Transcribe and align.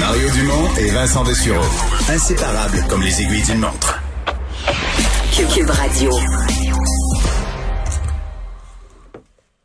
Mario 0.00 0.28
Dumont 0.30 0.68
et 0.78 0.90
Vincent 0.90 1.24
Dessureau. 1.24 1.64
Inséparables 2.08 2.84
comme 2.88 3.02
les 3.02 3.22
aiguilles 3.22 3.42
d'une 3.42 3.60
montre. 3.60 4.00
Cube 5.32 5.70
Radio. 5.70 6.10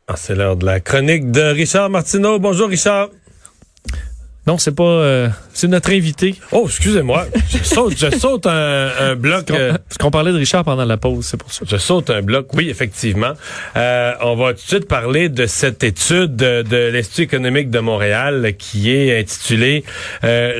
Ah, 0.08 0.14
c'est 0.16 0.34
l'heure 0.34 0.56
de 0.56 0.66
la 0.66 0.80
chronique 0.80 1.30
de 1.30 1.42
Richard 1.42 1.90
Martineau. 1.90 2.38
Bonjour 2.38 2.68
Richard. 2.68 3.08
Non, 4.46 4.58
c'est 4.58 4.74
pas. 4.74 4.82
euh, 4.82 5.28
c'est 5.52 5.68
notre 5.68 5.92
invité. 5.92 6.34
Oh, 6.50 6.64
excusez-moi. 6.66 7.26
Je 7.48 7.58
saute, 7.58 7.94
je 7.96 8.10
saute 8.18 8.46
un, 8.46 8.88
un 8.98 9.14
bloc. 9.14 9.44
Parce 9.46 9.58
qu'on- 9.58 9.64
euh, 9.64 9.72
Parce 9.72 9.98
qu'on 9.98 10.10
parlait 10.10 10.32
de 10.32 10.36
Richard 10.38 10.64
pendant 10.64 10.84
la 10.84 10.96
pause, 10.96 11.26
c'est 11.26 11.36
pour 11.36 11.52
ça. 11.52 11.64
je 11.68 11.76
saute 11.76 12.10
un 12.10 12.22
bloc, 12.22 12.48
oui, 12.54 12.68
effectivement. 12.68 13.34
Euh, 13.76 14.12
on 14.22 14.34
va 14.34 14.48
tout 14.54 14.54
de 14.62 14.66
suite 14.66 14.88
parler 14.88 15.28
de 15.28 15.46
cette 15.46 15.84
étude 15.84 16.34
de, 16.34 16.62
de 16.62 16.76
l'Institut 16.92 17.22
économique 17.22 17.70
de 17.70 17.78
Montréal 17.78 18.54
qui 18.58 18.90
est 18.90 19.16
intitulée 19.20 19.84
euh, 20.24 20.56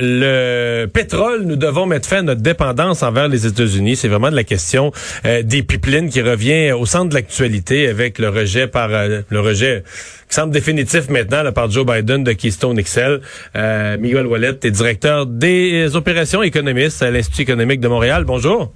Le 0.81 0.85
pétrole, 0.85 1.41
nous 1.43 1.57
devons 1.57 1.85
mettre 1.85 2.07
fin 2.07 2.19
à 2.19 2.21
notre 2.21 2.41
dépendance 2.41 3.03
envers 3.03 3.27
les 3.27 3.45
États-Unis. 3.47 3.97
C'est 3.97 4.07
vraiment 4.07 4.31
de 4.31 4.35
la 4.35 4.43
question 4.45 4.93
euh, 5.25 5.41
des 5.43 5.61
pipelines 5.63 6.09
qui 6.09 6.21
revient 6.21 6.71
au 6.71 6.85
centre 6.85 7.09
de 7.09 7.15
l'actualité 7.15 7.89
avec 7.89 8.17
le 8.19 8.29
rejet 8.29 8.67
par 8.67 8.89
euh, 8.93 9.21
le 9.29 9.39
rejet 9.41 9.83
qui 10.29 10.35
semble 10.35 10.51
définitif 10.53 11.09
maintenant 11.09 11.43
là, 11.43 11.51
par 11.51 11.69
Joe 11.69 11.85
Biden 11.85 12.23
de 12.23 12.31
Keystone 12.31 12.81
XL. 12.81 13.19
Euh, 13.55 13.72
Miguel 13.97 14.27
Wallet 14.27 14.57
est 14.63 14.71
directeur 14.71 15.25
des 15.25 15.95
opérations 15.95 16.41
économistes 16.43 17.01
à 17.01 17.11
l'Institut 17.11 17.41
économique 17.43 17.79
de 17.79 17.87
Montréal. 17.87 18.23
Bonjour. 18.25 18.71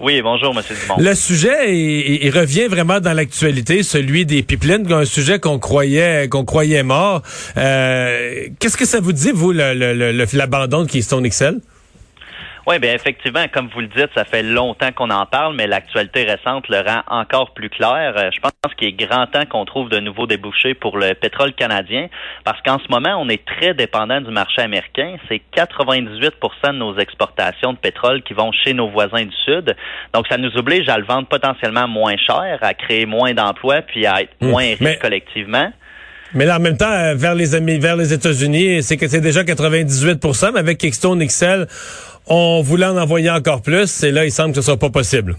Oui, 0.00 0.22
bonjour, 0.22 0.54
Monsieur 0.54 0.74
Dumont. 0.80 0.96
Le 0.98 1.14
sujet, 1.14 1.76
il, 1.76 2.24
il 2.24 2.30
revient 2.30 2.68
vraiment 2.68 3.00
dans 3.00 3.12
l'actualité, 3.12 3.82
celui 3.82 4.24
des 4.24 4.42
pipelines, 4.42 4.90
un 4.90 5.04
sujet 5.04 5.38
qu'on 5.38 5.58
croyait 5.58 6.26
qu'on 6.28 6.46
croyait 6.46 6.82
mort. 6.82 7.20
Euh, 7.58 8.46
Qu'est-ce 8.58 8.78
que 8.78 8.86
ça 8.86 9.00
vous 9.00 9.12
dit, 9.12 9.30
vous, 9.30 9.52
le- 9.52 9.74
le- 9.74 9.92
le- 9.92 10.12
le- 10.12 10.24
l'abandon 10.32 10.84
de 10.84 10.88
Keystone 10.90 11.28
XL? 11.28 11.60
Oui, 12.66 12.78
bien 12.78 12.92
effectivement, 12.94 13.44
comme 13.52 13.68
vous 13.74 13.80
le 13.80 13.86
dites, 13.88 14.10
ça 14.14 14.24
fait 14.24 14.42
longtemps 14.42 14.92
qu'on 14.92 15.10
en 15.10 15.24
parle, 15.26 15.54
mais 15.56 15.66
l'actualité 15.66 16.24
récente 16.24 16.68
le 16.68 16.78
rend 16.80 17.02
encore 17.08 17.52
plus 17.54 17.70
clair. 17.70 18.14
Euh, 18.16 18.30
Je 18.34 18.40
pense 18.40 18.74
qu'il 18.76 18.88
est 18.88 18.92
grand 18.92 19.26
temps 19.26 19.46
qu'on 19.46 19.64
trouve 19.64 19.88
de 19.88 19.98
nouveaux 19.98 20.26
débouchés 20.26 20.74
pour 20.74 20.98
le 20.98 21.14
pétrole 21.14 21.52
canadien, 21.54 22.08
parce 22.44 22.60
qu'en 22.62 22.78
ce 22.78 22.86
moment, 22.90 23.16
on 23.20 23.28
est 23.28 23.44
très 23.44 23.74
dépendant 23.74 24.20
du 24.20 24.30
marché 24.30 24.60
américain. 24.62 25.16
C'est 25.28 25.40
98% 25.56 26.72
de 26.72 26.78
nos 26.78 26.96
exportations 26.98 27.72
de 27.72 27.78
pétrole 27.78 28.22
qui 28.22 28.34
vont 28.34 28.52
chez 28.52 28.74
nos 28.74 28.88
voisins 28.88 29.24
du 29.24 29.36
Sud. 29.44 29.74
Donc, 30.14 30.26
ça 30.28 30.36
nous 30.36 30.54
oblige 30.56 30.88
à 30.88 30.98
le 30.98 31.04
vendre 31.04 31.28
potentiellement 31.28 31.88
moins 31.88 32.16
cher, 32.16 32.58
à 32.60 32.74
créer 32.74 33.06
moins 33.06 33.32
d'emplois, 33.32 33.82
puis 33.82 34.06
à 34.06 34.22
être 34.22 34.32
moins 34.40 34.62
riches 34.64 34.80
mais- 34.80 34.98
collectivement. 34.98 35.72
Mais 36.32 36.46
là, 36.46 36.58
en 36.58 36.60
même 36.60 36.76
temps, 36.76 36.92
euh, 36.92 37.14
vers 37.16 37.34
les 37.34 37.56
Ami- 37.56 37.80
vers 37.80 37.96
les 37.96 38.12
États-Unis, 38.12 38.84
c'est 38.84 38.96
que 38.96 39.08
c'est 39.08 39.20
déjà 39.20 39.42
98% 39.42 40.52
mais 40.52 40.60
avec 40.60 40.78
Keystone 40.78 41.18
XL, 41.26 41.66
on 42.26 42.62
voulait 42.62 42.86
en 42.86 42.96
envoyer 42.96 43.30
encore 43.30 43.62
plus, 43.62 44.02
et 44.02 44.10
là, 44.10 44.24
il 44.24 44.32
semble 44.32 44.50
que 44.50 44.60
ce 44.60 44.62
soit 44.62 44.78
pas 44.78 44.90
possible. 44.90 45.36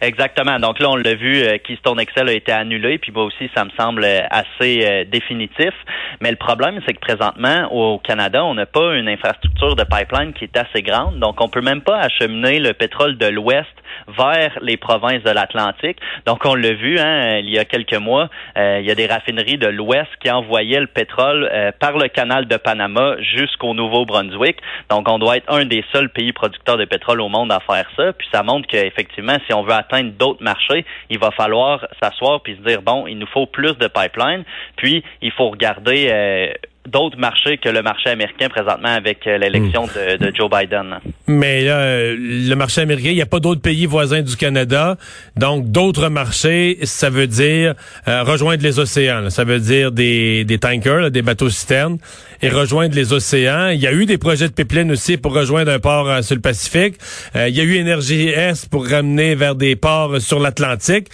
Exactement. 0.00 0.58
Donc 0.58 0.78
là, 0.78 0.90
on 0.90 0.96
l'a 0.96 1.14
vu, 1.14 1.42
euh, 1.42 1.56
Keystone 1.58 1.98
Excel 1.98 2.28
a 2.28 2.32
été 2.32 2.52
annulé, 2.52 2.98
puis 2.98 3.12
moi 3.12 3.24
aussi, 3.24 3.50
ça 3.54 3.64
me 3.64 3.70
semble 3.78 4.04
euh, 4.04 4.20
assez 4.30 4.84
euh, 4.84 5.04
définitif. 5.04 5.72
Mais 6.20 6.30
le 6.30 6.36
problème, 6.36 6.80
c'est 6.86 6.92
que 6.92 7.00
présentement, 7.00 7.72
au 7.72 7.98
Canada, 7.98 8.44
on 8.44 8.54
n'a 8.54 8.66
pas 8.66 8.94
une 8.94 9.08
infrastructure 9.08 9.74
de 9.74 9.84
pipeline 9.84 10.34
qui 10.34 10.44
est 10.44 10.56
assez 10.56 10.82
grande. 10.82 11.18
Donc, 11.18 11.40
on 11.40 11.48
peut 11.48 11.62
même 11.62 11.80
pas 11.80 11.98
acheminer 11.98 12.58
le 12.58 12.74
pétrole 12.74 13.16
de 13.16 13.26
l'Ouest 13.26 13.68
vers 14.08 14.58
les 14.60 14.76
provinces 14.76 15.22
de 15.22 15.30
l'Atlantique. 15.30 15.98
Donc, 16.26 16.44
on 16.44 16.54
l'a 16.54 16.72
vu, 16.72 16.98
hein, 16.98 17.38
il 17.38 17.48
y 17.48 17.58
a 17.58 17.64
quelques 17.64 17.94
mois, 17.96 18.28
euh, 18.58 18.78
il 18.80 18.86
y 18.86 18.90
a 18.90 18.94
des 18.94 19.06
raffineries 19.06 19.58
de 19.58 19.68
l'Ouest 19.68 20.10
qui 20.22 20.30
envoyaient 20.30 20.80
le 20.80 20.86
pétrole 20.86 21.50
par 21.80 21.96
le 21.96 22.08
canal 22.08 22.46
de 22.46 22.56
Panama 22.56 23.16
jusqu'au 23.20 23.72
Nouveau-Brunswick. 23.74 24.58
Donc, 24.90 25.08
on 25.08 25.18
doit 25.18 25.38
être 25.38 25.50
un 25.50 25.64
des 25.64 25.84
seuls 25.92 26.10
pays 26.10 26.32
producteurs 26.32 26.76
de 26.76 26.84
pétrole 26.84 27.20
au 27.20 27.28
monde 27.28 27.50
à 27.50 27.60
faire 27.60 27.88
ça. 27.96 28.12
Puis, 28.12 28.28
ça 28.32 28.42
montre 28.42 28.66
qu'effectivement, 28.68 29.36
si 29.46 29.54
on 29.54 29.62
veut 29.62 29.72
d'autres 30.16 30.42
marchés, 30.42 30.84
il 31.10 31.18
va 31.18 31.30
falloir 31.30 31.86
s'asseoir 32.02 32.40
puis 32.40 32.56
se 32.56 32.68
dire, 32.68 32.82
bon, 32.82 33.06
il 33.06 33.18
nous 33.18 33.26
faut 33.26 33.46
plus 33.46 33.76
de 33.78 33.88
pipelines. 33.88 34.44
Puis, 34.76 35.04
il 35.22 35.32
faut 35.32 35.50
regarder 35.50 36.08
euh, 36.10 36.52
d'autres 36.86 37.18
marchés 37.18 37.58
que 37.58 37.68
le 37.68 37.82
marché 37.82 38.10
américain 38.10 38.48
présentement 38.48 38.88
avec 38.88 39.26
euh, 39.26 39.38
l'élection 39.38 39.86
de, 39.86 40.16
de 40.16 40.34
Joe 40.34 40.50
Biden. 40.50 40.96
Mais 41.26 41.64
là, 41.64 41.78
euh, 41.78 42.16
le 42.18 42.54
marché 42.54 42.80
américain, 42.80 43.10
il 43.10 43.16
n'y 43.16 43.22
a 43.22 43.26
pas 43.26 43.40
d'autres 43.40 43.60
pays 43.60 43.86
voisins 43.86 44.22
du 44.22 44.36
Canada. 44.36 44.96
Donc, 45.36 45.70
d'autres 45.70 46.08
marchés, 46.08 46.78
ça 46.82 47.10
veut 47.10 47.26
dire 47.26 47.74
euh, 48.08 48.22
rejoindre 48.22 48.62
les 48.62 48.78
océans. 48.78 49.20
là. 49.20 49.30
Ça 49.30 49.44
veut 49.44 49.60
dire 49.60 49.92
des, 49.92 50.44
des 50.44 50.58
tankers, 50.58 51.00
là, 51.00 51.10
des 51.10 51.22
bateaux 51.22 51.50
citernes, 51.50 51.98
et 52.42 52.48
rejoindre 52.48 52.94
les 52.94 53.12
océans. 53.12 53.68
Il 53.68 53.80
y 53.80 53.86
a 53.86 53.92
eu 53.92 54.06
des 54.06 54.18
projets 54.18 54.48
de 54.48 54.52
pipeline 54.52 54.90
aussi 54.92 55.16
pour 55.16 55.34
rejoindre 55.34 55.72
un 55.72 55.78
port 55.78 56.08
euh, 56.08 56.22
sur 56.22 56.34
le 56.34 56.40
Pacifique. 56.40 56.96
Euh, 57.34 57.48
il 57.48 57.56
y 57.56 57.60
a 57.60 57.64
eu 57.64 57.74
Énergie 57.76 58.28
S 58.28 58.66
pour 58.66 58.88
ramener 58.88 59.34
vers 59.34 59.54
des 59.54 59.76
ports 59.76 60.20
sur 60.20 60.40
l'Atlantique. 60.40 61.08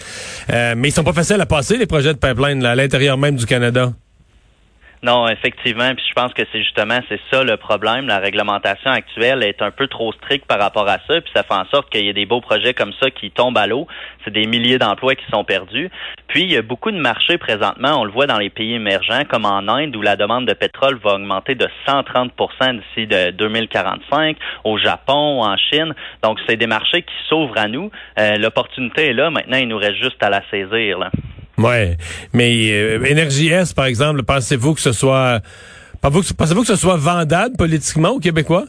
Euh, 0.51 0.75
mais 0.77 0.89
ils 0.89 0.91
sont 0.91 1.03
pas 1.03 1.13
faciles 1.13 1.41
à 1.41 1.45
passer, 1.45 1.77
les 1.77 1.85
projets 1.85 2.13
de 2.13 2.19
pipeline, 2.19 2.61
là, 2.61 2.71
à 2.71 2.75
l'intérieur 2.75 3.17
même 3.17 3.35
du 3.35 3.45
Canada. 3.45 3.93
Non, 5.03 5.27
effectivement, 5.27 5.93
puis 5.93 6.05
je 6.07 6.13
pense 6.13 6.33
que 6.33 6.43
c'est 6.49 6.63
justement 6.63 6.99
c'est 7.09 7.19
ça 7.29 7.43
le 7.43 7.57
problème. 7.57 8.07
La 8.07 8.19
réglementation 8.19 8.89
actuelle 8.89 9.43
est 9.43 9.61
un 9.61 9.69
peu 9.69 9.87
trop 9.87 10.13
stricte 10.13 10.45
par 10.45 10.59
rapport 10.59 10.87
à 10.87 10.99
ça, 11.05 11.19
puis 11.19 11.29
ça 11.35 11.43
fait 11.43 11.53
en 11.53 11.65
sorte 11.65 11.89
qu'il 11.89 12.05
y 12.05 12.07
ait 12.07 12.13
des 12.13 12.25
beaux 12.25 12.39
projets 12.39 12.73
comme 12.73 12.93
ça 13.01 13.11
qui 13.11 13.29
tombent 13.29 13.57
à 13.57 13.67
l'eau. 13.67 13.85
C'est 14.23 14.31
des 14.31 14.47
milliers 14.47 14.79
d'emplois 14.79 15.15
qui 15.15 15.25
sont 15.29 15.43
perdus. 15.43 15.89
Puis 16.27 16.43
il 16.43 16.53
y 16.53 16.55
a 16.55 16.61
beaucoup 16.61 16.89
de 16.89 16.97
marchés 16.97 17.37
présentement, 17.37 17.99
on 17.99 18.05
le 18.05 18.11
voit 18.11 18.27
dans 18.27 18.37
les 18.37 18.49
pays 18.49 18.75
émergents, 18.75 19.25
comme 19.29 19.43
en 19.43 19.67
Inde 19.67 19.93
où 19.93 20.01
la 20.01 20.15
demande 20.15 20.47
de 20.47 20.53
pétrole 20.53 20.97
va 21.03 21.15
augmenter 21.15 21.55
de 21.55 21.67
130% 21.85 22.79
d'ici 22.79 23.05
de 23.05 23.31
2045, 23.31 24.37
au 24.63 24.77
Japon, 24.77 25.43
en 25.43 25.57
Chine. 25.57 25.93
Donc 26.23 26.39
c'est 26.47 26.55
des 26.55 26.67
marchés 26.67 27.01
qui 27.01 27.13
s'ouvrent 27.27 27.57
à 27.57 27.67
nous. 27.67 27.91
Euh, 28.19 28.37
L'opportunité 28.37 29.07
est 29.09 29.13
là. 29.13 29.29
Maintenant, 29.29 29.57
il 29.57 29.67
nous 29.67 29.77
reste 29.77 30.01
juste 30.01 30.23
à 30.23 30.29
la 30.29 30.41
saisir. 30.49 30.97
Là. 30.97 31.11
Ouais, 31.57 31.97
mais 32.33 32.71
euh, 32.71 33.03
Énergie 33.05 33.49
S, 33.49 33.73
par 33.73 33.85
exemple, 33.85 34.23
pensez-vous 34.23 34.73
que 34.73 34.81
ce 34.81 34.91
soit 34.91 35.41
pensez-vous 36.01 36.61
que, 36.61 36.67
ce 36.67 36.75
soit 36.75 36.97
vendable 36.97 37.55
politiquement 37.55 38.09
aux 38.09 38.19
Québécois? 38.19 38.65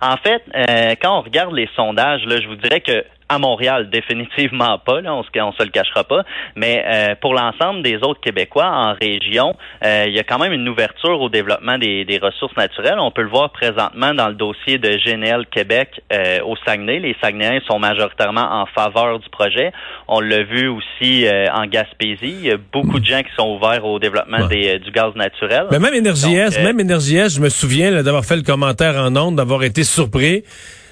En 0.00 0.16
fait, 0.18 0.42
euh, 0.54 0.94
quand 1.00 1.18
on 1.18 1.22
regarde 1.22 1.54
les 1.54 1.68
sondages, 1.74 2.22
là, 2.26 2.40
je 2.40 2.46
vous 2.46 2.56
dirais 2.56 2.80
que 2.80 3.02
à 3.28 3.38
Montréal, 3.38 3.90
définitivement 3.90 4.78
pas, 4.86 5.00
là, 5.00 5.14
on 5.14 5.22
se, 5.22 5.28
on 5.40 5.52
se 5.52 5.62
le 5.62 5.70
cachera 5.70 6.04
pas. 6.04 6.22
Mais 6.54 6.84
euh, 6.86 7.14
pour 7.20 7.34
l'ensemble 7.34 7.82
des 7.82 7.96
autres 7.96 8.20
Québécois 8.20 8.66
en 8.66 8.94
région, 8.94 9.54
euh, 9.84 10.04
il 10.06 10.14
y 10.14 10.18
a 10.18 10.22
quand 10.24 10.38
même 10.38 10.52
une 10.52 10.68
ouverture 10.68 11.20
au 11.20 11.28
développement 11.28 11.78
des, 11.78 12.04
des 12.04 12.18
ressources 12.18 12.56
naturelles. 12.56 12.98
On 12.98 13.10
peut 13.10 13.22
le 13.22 13.28
voir 13.28 13.50
présentement 13.50 14.14
dans 14.14 14.28
le 14.28 14.34
dossier 14.34 14.78
de 14.78 14.88
GNL 15.04 15.46
Québec 15.50 16.00
euh, 16.12 16.40
au 16.44 16.56
Saguenay. 16.64 16.98
Les 17.00 17.16
Saguenayens 17.20 17.60
sont 17.66 17.78
majoritairement 17.78 18.62
en 18.62 18.66
faveur 18.66 19.18
du 19.18 19.28
projet. 19.30 19.72
On 20.08 20.20
l'a 20.20 20.42
vu 20.42 20.68
aussi 20.68 21.26
euh, 21.26 21.46
en 21.52 21.66
Gaspésie. 21.66 22.16
Il 22.22 22.46
y 22.46 22.50
a 22.52 22.56
beaucoup 22.72 23.00
de 23.00 23.04
gens 23.04 23.22
qui 23.22 23.34
sont 23.36 23.56
ouverts 23.56 23.84
au 23.84 23.98
développement 23.98 24.36
Ouais. 24.36 24.48
des, 24.48 24.68
euh, 24.74 24.78
du 24.78 24.90
gaz 24.90 25.14
naturel. 25.14 25.66
Mais 25.70 25.78
même 25.78 25.94
Énergie 25.94 26.38
euh, 26.38 26.48
même 26.62 26.78
Énergie 26.80 27.16
je 27.28 27.40
me 27.40 27.48
souviens 27.48 28.02
d'avoir 28.02 28.24
fait 28.24 28.36
le 28.36 28.42
commentaire 28.42 28.96
en 28.96 29.14
ondes, 29.16 29.36
d'avoir 29.36 29.62
été 29.62 29.84
surpris 29.84 30.42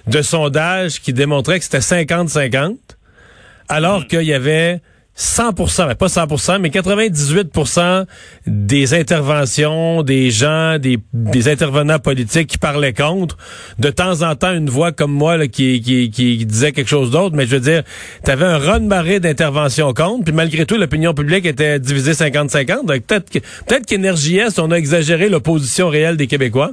de 0.06 0.23
sondages 0.23 1.01
qui 1.01 1.12
démontraient 1.12 1.59
que 1.59 1.65
c'était 1.65 1.79
50-50, 1.79 2.77
alors 3.69 4.01
Hmm. 4.01 4.06
qu'il 4.06 4.23
y 4.23 4.35
avait 4.35 4.81
100%, 5.17 5.87
mais 5.87 5.95
pas 5.95 6.09
100%, 6.09 6.59
mais 6.59 6.71
98% 6.71 8.05
des 8.49 8.95
interventions 8.95 10.03
des 10.03 10.33
gens, 10.33 10.79
des, 10.81 10.99
des 11.12 11.49
intervenants 11.49 12.01
politiques 12.01 12.49
qui 12.49 12.59
parlaient 12.59 12.93
contre. 12.93 13.37
De 13.79 13.91
temps 13.91 14.23
en 14.23 14.35
temps, 14.35 14.53
une 14.53 14.69
voix 14.69 14.91
comme 14.91 15.12
moi 15.12 15.37
là, 15.37 15.47
qui, 15.47 15.81
qui, 15.81 16.11
qui 16.11 16.45
disait 16.45 16.73
quelque 16.73 16.89
chose 16.89 17.12
d'autre, 17.12 17.37
mais 17.37 17.47
je 17.47 17.53
veux 17.55 17.61
dire, 17.61 17.85
tu 18.25 18.31
avais 18.31 18.45
un 18.45 18.59
run-marée 18.59 19.21
d'interventions 19.21 19.95
contre, 19.95 20.25
puis 20.25 20.35
malgré 20.35 20.67
tout, 20.67 20.77
l'opinion 20.77 21.15
publique 21.15 21.47
était 21.47 21.79
divisée 21.79 22.12
50-50. 22.12 22.85
Donc 22.85 23.03
peut-être 23.06 23.87
qu'Énergie 23.87 24.39
S, 24.39 24.59
on 24.59 24.73
a 24.73 24.77
exagéré 24.77 25.29
l'opposition 25.29 25.89
réelle 25.89 26.17
des 26.17 26.27
Québécois. 26.27 26.73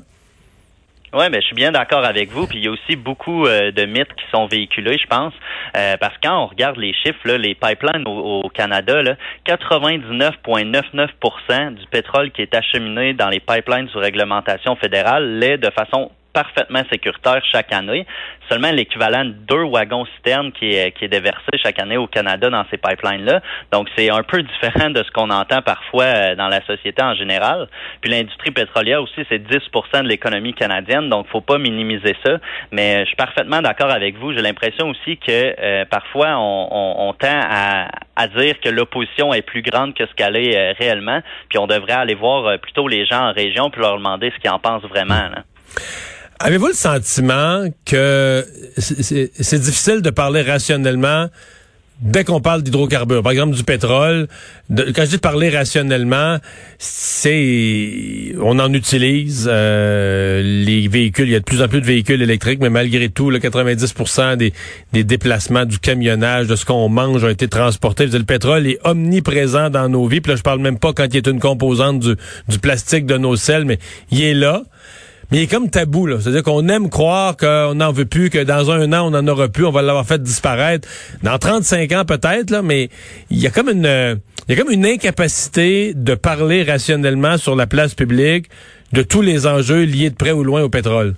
Oui, 1.14 1.26
mais 1.30 1.42
je 1.42 1.48
suis 1.48 1.56
bien 1.56 1.74
d'accord 1.74 2.06
avec 2.06 2.30
vous. 2.30 2.48
Puis 2.48 2.60
il 2.60 2.64
y 2.64 2.70
a 2.70 2.72
aussi 2.72 2.96
beaucoup 2.96 3.46
euh, 3.46 3.72
de 3.72 3.84
mythes 3.86 4.14
qui 4.16 4.24
sont 4.34 4.48
véhiculés, 4.48 4.98
je 4.98 5.08
pense, 5.08 5.34
euh, 5.76 5.98
parce 5.98 6.16
que 6.16 6.22
quand 6.24 6.44
on 6.44 6.48
regarde 6.48 6.78
les 6.78 6.94
chiffres, 6.94 7.20
là, 7.26 7.38
les 7.38 7.54
pipelines 7.54 8.08
au, 8.08 8.44
au 8.44 8.50
Canada, 8.50 9.02
là, 9.02 9.18
99,99% 9.46 11.76
du 11.76 11.86
pétrole 11.88 12.32
qui 12.32 12.42
est 12.42 12.56
acheminé 12.56 13.14
dans 13.14 13.28
les 13.28 13.42
pipelines 13.42 13.90
sous 13.90 14.00
réglementation 14.00 14.78
fédérale 14.78 15.38
l'est 15.38 15.58
de 15.58 15.70
façon 15.72 16.12
parfaitement 16.34 16.84
sécuritaire 16.92 17.42
chaque 17.52 17.72
année. 17.74 18.06
Seulement 18.50 18.72
l'équivalent 18.72 19.26
de 19.26 19.32
deux 19.32 19.64
wagons 19.64 20.06
citernes 20.18 20.52
qui 20.52 20.74
est, 20.74 20.92
qui 20.92 21.06
est 21.06 21.10
déversé 21.10 21.58
chaque 21.64 21.80
année 21.80 21.98
au 21.98 22.08
Canada 22.08 22.50
dans 22.50 22.66
ces 22.70 22.78
pipelines-là. 22.78 23.42
Donc, 23.72 23.88
c'est 23.96 24.10
un 24.10 24.24
peu 24.24 24.42
différent 24.44 24.90
de 24.90 25.04
ce 25.04 25.12
qu'on 25.12 25.30
entend 25.30 25.62
parfois 25.62 26.04
euh, 26.04 26.36
dans 26.36 26.48
la 26.48 26.62
société 26.66 27.02
en 27.02 27.16
général. 27.16 27.68
Puis 28.02 28.12
l'industrie 28.12 28.52
pétrolière 28.52 29.02
aussi, 29.02 29.22
c'est 29.30 29.40
10% 29.40 30.04
de 30.04 30.08
l'économie 30.08 30.54
canadienne, 30.54 31.10
donc 31.10 31.28
faut 31.28 31.42
pas 31.42 31.58
minimiser 31.58 32.16
ça. 32.26 32.38
Mais 32.72 33.02
je 33.02 33.06
suis 33.06 33.16
parfaitement 33.16 33.62
d'accord 33.62 33.92
avec 33.92 34.18
vous. 34.18 34.34
J'ai 34.34 34.42
l'impression 34.42 34.90
aussi 34.90 35.18
que 35.18 35.56
euh, 35.60 35.86
parfois, 35.86 36.38
on, 36.38 36.68
on, 36.72 37.10
on 37.10 37.14
tend 37.14 37.40
à, 37.50 37.88
à, 38.16 38.28
dire 38.28 38.60
que 38.60 38.70
l'opposition 38.70 39.34
est 39.34 39.42
plus 39.42 39.62
grande 39.62 39.94
que 39.94 40.06
ce 40.06 40.14
qu'elle 40.14 40.36
est 40.36 40.58
euh, 40.58 40.74
réellement, 40.78 41.22
puis 41.50 41.58
on 41.58 41.68
devrait 41.68 41.94
aller 41.94 42.16
voir 42.16 42.60
plutôt 42.60 42.88
les 42.88 43.06
gens 43.06 43.30
en 43.30 43.34
région 43.34 43.70
puis 43.70 43.82
leur 43.82 43.98
demander 43.98 44.32
ce 44.36 44.40
qu'ils 44.42 44.52
en 44.52 44.60
pensent 44.60 44.84
vraiment. 44.84 45.30
Là. 45.30 45.44
Avez-vous 46.44 46.68
le 46.68 46.74
sentiment 46.74 47.66
que 47.86 48.46
c'est 48.78 49.60
difficile 49.60 50.02
de 50.02 50.10
parler 50.10 50.42
rationnellement 50.42 51.28
dès 52.02 52.24
qu'on 52.24 52.42
parle 52.42 52.64
d'hydrocarbures, 52.64 53.22
par 53.22 53.32
exemple 53.32 53.56
du 53.56 53.64
pétrole, 53.64 54.28
quand 54.76 55.06
je 55.06 55.10
dis 55.10 55.18
parler 55.20 55.50
rationnellement, 55.50 56.38
c'est 56.80 58.34
on 58.42 58.58
en 58.58 58.74
utilise 58.74 59.48
euh, 59.52 60.42
les 60.42 60.88
véhicules, 60.88 61.28
il 61.28 61.34
y 61.34 61.36
a 61.36 61.40
de 61.40 61.44
plus 61.44 61.62
en 61.62 61.68
plus 61.68 61.80
de 61.80 61.86
véhicules 61.86 62.22
électriques, 62.24 62.60
mais 62.60 62.72
malgré 62.72 63.10
tout, 63.10 63.30
le 63.30 63.38
90% 63.38 64.38
des, 64.38 64.52
des 64.94 65.04
déplacements, 65.04 65.66
du 65.66 65.78
camionnage, 65.78 66.48
de 66.48 66.56
ce 66.56 66.66
qu'on 66.66 66.90
mange 66.90 67.24
ont 67.24 67.30
été 67.30 67.48
transportés. 67.48 68.08
Le 68.08 68.24
pétrole 68.24 68.66
est 68.66 68.80
omniprésent 68.84 69.70
dans 69.70 69.88
nos 69.88 70.08
vies. 70.08 70.22
Puis 70.22 70.32
là, 70.32 70.36
je 70.38 70.42
parle 70.42 70.60
même 70.60 70.80
pas 70.80 70.94
quand 70.94 71.06
il 71.12 71.18
est 71.18 71.28
une 71.28 71.40
composante 71.40 72.00
du, 72.00 72.16
du 72.48 72.58
plastique 72.58 73.06
de 73.06 73.18
nos 73.18 73.36
selles, 73.36 73.66
mais 73.66 73.78
il 74.10 74.24
est 74.24 74.34
là 74.34 74.64
mais 75.32 75.38
il 75.38 75.42
est 75.44 75.48
comme 75.48 75.70
tabou, 75.70 76.06
là. 76.08 76.18
C'est-à-dire 76.20 76.44
qu'on 76.44 76.68
aime 76.68 76.90
croire 76.90 77.38
qu'on 77.38 77.76
n'en 77.76 77.92
veut 77.92 78.06
plus, 78.06 78.30
que 78.30 78.40
dans 78.44 78.70
un 78.70 78.92
an, 78.94 79.12
on 79.12 79.18
en 79.18 79.28
aura 79.28 79.48
plus, 79.48 79.66
on 79.66 79.72
va 79.72 79.82
l'avoir 79.82 80.06
fait 80.06 80.22
disparaître. 80.22 80.88
Dans 81.24 81.38
35 81.38 81.92
ans, 81.94 82.06
peut-être, 82.06 82.62
mais 82.62 82.90
il 83.30 83.40
y 83.40 83.48
a 83.48 83.50
comme 83.50 83.70
une, 83.70 84.20
il 84.48 84.56
y 84.56 84.60
a 84.60 84.62
comme 84.62 84.72
une 84.72 84.86
incapacité 84.86 85.94
de 85.96 86.16
parler 86.16 86.64
rationnellement 86.64 87.38
sur 87.38 87.56
la 87.56 87.68
place 87.68 87.94
publique 87.94 88.48
de 88.92 89.04
tous 89.04 89.22
les 89.22 89.48
enjeux 89.48 89.84
liés 89.84 90.10
de 90.10 90.16
près 90.16 90.32
ou 90.32 90.44
loin 90.44 90.62
au 90.62 90.70
pétrole. 90.70 91.16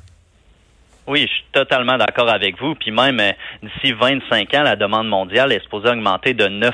Oui, 1.05 1.23
je 1.23 1.33
suis 1.33 1.43
totalement 1.51 1.97
d'accord 1.97 2.29
avec 2.29 2.57
vous. 2.59 2.75
Puis 2.75 2.91
même 2.91 3.19
euh, 3.19 3.31
d'ici 3.61 3.91
25 3.91 4.53
ans, 4.53 4.63
la 4.63 4.77
demande 4.77 5.09
mondiale 5.09 5.51
est 5.51 5.61
supposée 5.61 5.89
augmenter 5.89 6.33
de 6.33 6.45
9% 6.45 6.71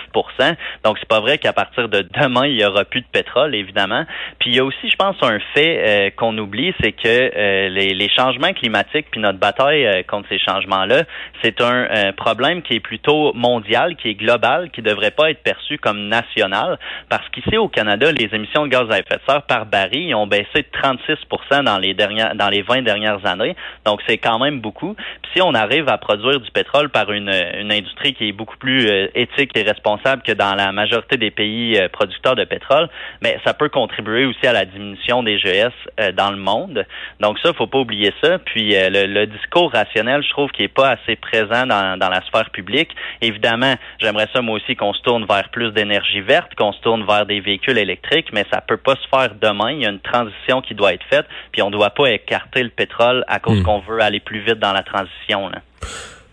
Donc 0.83 0.97
c'est 0.99 1.07
pas 1.07 1.19
vrai 1.19 1.39
qu'à 1.39 1.51
partir 1.51 1.89
de 1.89 2.07
demain, 2.21 2.45
il 2.45 2.59
y 2.59 2.63
aura 2.63 2.85
plus 2.85 3.01
de 3.01 3.07
pétrole, 3.11 3.55
évidemment. 3.55 4.05
Puis 4.37 4.51
il 4.51 4.55
y 4.57 4.59
a 4.59 4.63
aussi, 4.63 4.87
je 4.87 4.95
pense, 4.95 5.15
un 5.23 5.39
fait 5.55 5.83
euh, 5.87 6.09
qu'on 6.15 6.37
oublie, 6.37 6.75
c'est 6.79 6.91
que 6.91 7.07
euh, 7.07 7.69
les, 7.69 7.95
les, 7.95 8.09
changements 8.09 8.53
climatiques 8.53 9.07
puis 9.11 9.19
notre 9.19 9.39
bataille 9.39 10.03
contre 10.05 10.29
ces 10.29 10.39
changements-là, 10.39 11.03
c'est 11.41 11.61
un 11.61 12.11
problème 12.13 12.61
qui 12.61 12.75
est 12.75 12.79
plutôt 12.79 13.33
mondial, 13.33 13.95
qui 13.95 14.09
est 14.09 14.15
global, 14.15 14.69
qui 14.71 14.81
devrait 14.81 15.11
pas 15.11 15.29
être 15.31 15.41
perçu 15.41 15.77
comme 15.77 16.07
national, 16.07 16.77
parce 17.07 17.27
qu'ici 17.29 17.57
au 17.57 17.69
Canada, 17.69 18.11
les 18.11 18.29
émissions 18.33 18.63
de 18.65 18.69
gaz 18.69 18.89
à 18.91 18.99
effet 18.99 19.15
de 19.15 19.21
serre 19.27 19.43
par 19.43 19.65
baril 19.65 20.13
ont 20.15 20.27
baissé 20.27 20.47
de 20.55 20.67
36% 20.73 21.63
dans 21.63 21.77
les 21.77 21.93
dernières, 21.93 22.35
dans 22.35 22.49
les 22.49 22.61
20 22.61 22.81
dernières 22.81 23.25
années. 23.25 23.55
Donc 23.85 24.01
c'est 24.07 24.18
quand 24.19 24.39
même 24.39 24.59
beaucoup. 24.59 24.95
Puis 25.21 25.31
si 25.35 25.41
on 25.41 25.53
arrive 25.53 25.89
à 25.89 25.97
produire 25.97 26.39
du 26.39 26.51
pétrole 26.51 26.89
par 26.89 27.11
une, 27.11 27.29
une 27.29 27.71
industrie 27.71 28.13
qui 28.13 28.29
est 28.29 28.31
beaucoup 28.31 28.57
plus 28.57 28.87
euh, 28.87 29.07
éthique 29.15 29.51
et 29.55 29.63
responsable 29.63 30.21
que 30.23 30.31
dans 30.31 30.55
la 30.55 30.71
majorité 30.71 31.17
des 31.17 31.31
pays 31.31 31.77
euh, 31.77 31.89
producteurs 31.89 32.35
de 32.35 32.43
pétrole, 32.43 32.89
mais 33.21 33.39
ça 33.45 33.53
peut 33.53 33.69
contribuer 33.69 34.25
aussi 34.25 34.45
à 34.45 34.53
la 34.53 34.65
diminution 34.65 35.23
des 35.23 35.37
GS 35.37 35.71
euh, 35.99 36.11
dans 36.11 36.31
le 36.31 36.37
monde. 36.37 36.85
Donc 37.19 37.39
ça, 37.39 37.53
faut 37.53 37.67
pas 37.67 37.79
oublier 37.79 38.13
ça. 38.23 38.39
Puis 38.39 38.73
le, 38.73 39.05
le, 39.05 39.27
discours 39.27 39.71
rationnel, 39.71 40.23
je 40.23 40.29
trouve 40.29 40.51
qu'il 40.51 40.65
est 40.65 40.67
pas 40.67 40.89
assez 40.89 41.15
présent 41.15 41.65
dans, 41.65 41.97
dans 41.97 42.09
la 42.09 42.21
sphère 42.21 42.49
publique. 42.49 42.89
Évidemment, 43.21 43.75
j'aimerais 43.99 44.27
ça 44.33 44.41
moi 44.41 44.55
aussi 44.55 44.75
qu'on 44.75 44.93
se 44.93 45.01
tourne 45.01 45.25
vers 45.25 45.49
plus 45.49 45.71
d'énergie 45.71 46.21
verte, 46.21 46.55
qu'on 46.55 46.71
se 46.71 46.79
tourne 46.81 47.05
vers 47.05 47.25
des 47.25 47.39
véhicules 47.39 47.77
électriques, 47.77 48.27
mais 48.33 48.45
ça 48.51 48.61
peut 48.61 48.77
pas 48.77 48.95
se 48.95 49.07
faire 49.09 49.35
demain. 49.39 49.71
Il 49.71 49.81
y 49.81 49.85
a 49.85 49.89
une 49.89 49.99
transition 49.99 50.61
qui 50.61 50.73
doit 50.73 50.93
être 50.93 51.05
faite, 51.09 51.25
puis 51.51 51.61
on 51.61 51.69
doit 51.69 51.91
pas 51.91 52.09
écarter 52.09 52.63
le 52.63 52.69
pétrole 52.69 53.23
à 53.27 53.39
cause 53.39 53.59
hmm. 53.59 53.63
qu'on 53.63 53.79
veut 53.79 54.01
aller 54.01 54.08
plus 54.19 54.43
vite 54.43 54.59
dans 54.59 54.73
la 54.73 54.81
transition. 54.81 55.47
Là. 55.49 55.61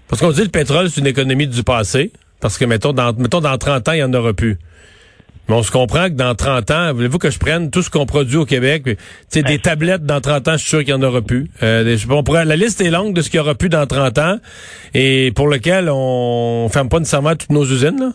Parce 0.08 0.22
qu'on 0.22 0.30
dit 0.30 0.42
le 0.42 0.48
pétrole, 0.48 0.88
c'est 0.88 1.00
une 1.00 1.06
économie 1.06 1.46
du 1.46 1.62
passé. 1.62 2.12
Parce 2.40 2.58
que, 2.58 2.64
mettons, 2.64 2.92
dans, 2.92 3.12
mettons, 3.14 3.40
dans 3.40 3.56
30 3.56 3.88
ans, 3.88 3.92
il 3.92 3.96
n'y 3.96 4.02
en 4.02 4.14
aura 4.14 4.32
plus. 4.32 4.58
Mais 5.48 5.54
on 5.54 5.62
se 5.62 5.70
comprend 5.70 6.06
que 6.06 6.14
dans 6.14 6.34
30 6.34 6.70
ans, 6.72 6.92
voulez-vous 6.92 7.18
que 7.18 7.30
je 7.30 7.38
prenne 7.38 7.70
tout 7.70 7.82
ce 7.82 7.88
qu'on 7.88 8.04
produit 8.04 8.36
au 8.36 8.44
Québec? 8.44 8.98
sais, 9.28 9.42
des 9.42 9.58
tablettes 9.58 10.04
dans 10.04 10.20
30 10.20 10.48
ans, 10.48 10.52
je 10.52 10.58
suis 10.58 10.68
sûr 10.68 10.84
qu'il 10.84 10.94
n'y 10.94 11.04
en 11.04 11.06
aura 11.06 11.22
plus. 11.22 11.48
Euh, 11.62 11.96
on 12.10 12.22
pourrait, 12.24 12.44
la 12.44 12.56
liste 12.56 12.80
est 12.80 12.90
longue 12.90 13.14
de 13.14 13.22
ce 13.22 13.30
qu'il 13.30 13.38
y 13.38 13.40
aura 13.40 13.54
plus 13.54 13.68
dans 13.68 13.86
30 13.86 14.18
ans 14.18 14.38
et 14.92 15.32
pour 15.36 15.46
lequel 15.46 15.88
on 15.88 16.64
ne 16.64 16.68
ferme 16.68 16.88
pas 16.88 16.98
nécessairement 16.98 17.36
toutes 17.36 17.50
nos 17.50 17.64
usines. 17.64 18.00
Là. 18.00 18.12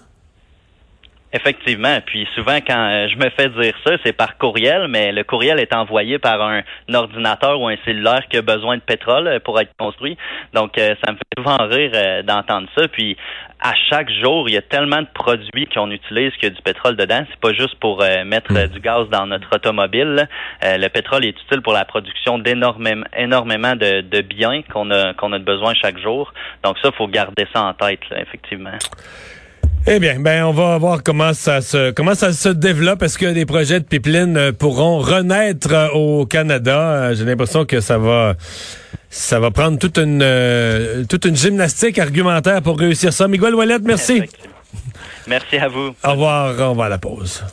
Effectivement. 1.34 2.00
Puis 2.06 2.28
souvent, 2.36 2.58
quand 2.58 2.78
euh, 2.78 3.08
je 3.08 3.16
me 3.16 3.30
fais 3.30 3.48
dire 3.48 3.74
ça, 3.86 3.94
c'est 4.04 4.12
par 4.12 4.38
courriel, 4.38 4.90
mais 4.90 5.14
le 5.14 5.24
courriel 5.24 5.60
est 5.60 5.74
envoyé 5.74 6.20
par 6.20 6.42
un, 6.42 6.62
ordinateur 6.94 7.62
ou 7.62 7.70
un 7.70 7.78
cellulaire 7.86 8.28
qui 8.30 8.36
a 8.36 8.42
besoin 8.42 8.76
de 8.76 8.82
pétrole 8.82 9.28
euh, 9.28 9.40
pour 9.40 9.58
être 9.62 9.72
construit. 9.80 10.18
Donc, 10.54 10.78
euh, 10.78 10.94
ça 11.02 11.14
me 11.14 11.18
fait 11.18 11.24
souvent 11.38 11.58
rire 11.58 12.24
d'entendre 12.26 12.68
ça. 12.78 12.86
Puis, 12.90 13.16
à 13.62 13.74
chaque 13.90 14.10
jour, 14.12 14.50
il 14.50 14.56
y 14.56 14.58
a 14.58 14.62
tellement 14.62 15.02
de 15.02 15.08
produits 15.14 15.68
qu'on 15.68 15.90
utilise 15.92 16.34
qu'il 16.34 16.50
y 16.50 16.52
a 16.52 16.56
du 16.56 16.62
pétrole 16.62 16.98
dedans. 16.98 17.24
C'est 17.30 17.40
pas 17.40 17.54
juste 17.54 17.76
pour 17.80 18.04
mettre 18.26 18.52
hmm. 18.52 18.68
du 18.68 18.80
gaz 18.82 19.08
dans 19.10 19.28
notre 19.28 19.56
automobile. 19.56 20.28
le 20.62 20.88
pétrole 20.90 21.24
est 21.26 21.40
utile 21.42 21.62
pour 21.62 21.74
la 21.74 21.86
production 21.86 22.40
d'énormément 22.40 23.06
énormément 23.16 23.76
de, 23.76 24.02
de 24.02 24.22
biens 24.22 24.64
qu'on 24.64 24.90
a 24.92 25.14
qu'on 25.14 25.32
a 25.32 25.40
besoin 25.40 25.74
chaque 25.76 26.00
jour. 26.00 26.34
Donc 26.64 26.78
ça, 26.80 26.92
faut 26.92 27.08
garder 27.08 27.46
ça 27.54 27.64
en 27.64 27.74
tête, 27.74 28.02
effectivement. 28.16 28.78
Eh 29.88 30.00
bien, 30.00 30.20
ben 30.20 30.46
on 30.46 30.52
va 30.52 30.78
voir 30.78 31.02
comment 31.04 31.34
ça 31.34 31.60
se 31.62 31.92
comment 31.92 32.14
ça 32.14 32.34
se 32.34 32.50
développe. 32.50 33.02
Est-ce 33.02 33.18
que 33.18 33.26
des 33.26 33.46
projets 33.48 33.80
de 33.80 33.86
pipeline 33.86 34.38
euh, 34.38 34.52
pourront 34.52 35.00
renaître 35.00 35.74
euh, 35.74 35.90
au 35.90 36.26
Canada? 36.28 36.80
Euh, 36.80 37.16
J'ai 37.16 37.26
l'impression 37.26 37.66
que 37.66 37.82
ça 37.82 37.98
va 37.98 38.36
ça 39.10 39.40
va 39.40 39.50
prendre 39.50 39.80
toute 39.80 39.98
une 39.98 41.06
toute 41.10 41.26
une 41.26 41.36
gymnastique 41.36 41.98
argumentaire 41.98 42.62
pour 42.62 42.78
réussir 42.80 43.12
ça. 43.12 43.28
Miguel 43.28 43.56
Wallet, 43.56 43.80
merci. 43.84 44.22
Merci 45.28 45.58
à 45.58 45.68
vous. 45.68 45.96
Au 46.04 46.12
revoir. 46.12 46.56
On 46.60 46.76
va 46.76 46.86
à 46.86 46.90
la 46.90 46.98
pause. 47.00 47.44